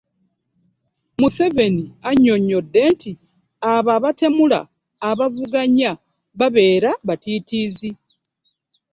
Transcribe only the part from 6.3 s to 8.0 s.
babeera batiitiizi